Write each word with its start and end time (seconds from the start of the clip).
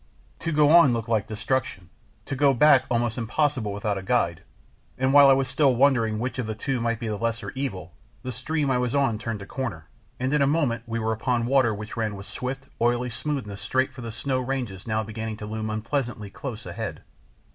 To 0.39 0.51
go 0.51 0.69
on 0.71 0.93
looked 0.93 1.09
like 1.09 1.27
destruction, 1.27 1.89
to 2.25 2.35
go 2.35 2.55
back 2.55 2.89
was 2.89 2.89
almost 2.89 3.17
impossible 3.19 3.71
without 3.71 3.99
a 3.99 4.01
guide; 4.01 4.41
and 4.97 5.13
while 5.13 5.29
I 5.29 5.33
was 5.33 5.47
still 5.47 5.75
wondering 5.75 6.17
which 6.17 6.39
of 6.39 6.47
the 6.47 6.55
two 6.55 6.81
might 6.81 6.97
be 6.97 7.07
the 7.07 7.17
lesser 7.19 7.51
evil, 7.51 7.93
the 8.23 8.31
stream 8.31 8.71
I 8.71 8.79
was 8.79 8.95
on 8.95 9.19
turned 9.19 9.43
a 9.43 9.45
corner, 9.45 9.85
and 10.19 10.33
in 10.33 10.41
a 10.41 10.47
moment 10.47 10.85
we 10.87 10.97
were 10.97 11.13
upon 11.13 11.45
water 11.45 11.71
which 11.71 11.95
ran 11.95 12.15
with 12.15 12.25
swift, 12.25 12.67
oily 12.81 13.11
smoothness 13.11 13.61
straight 13.61 13.93
for 13.93 14.01
the 14.01 14.11
snow 14.11 14.39
ranges 14.39 14.87
now 14.87 15.03
beginning 15.03 15.37
to 15.37 15.45
loom 15.45 15.69
unpleasantly 15.69 16.31
close 16.31 16.65
ahead. 16.65 17.03